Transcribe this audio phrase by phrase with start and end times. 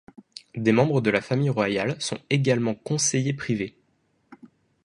[0.55, 3.77] Des membres de la famille royale sont également conseillers privés.